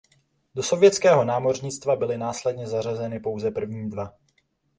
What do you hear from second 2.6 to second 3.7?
zařazeny pouze